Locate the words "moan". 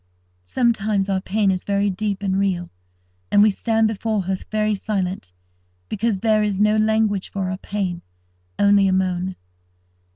8.93-9.35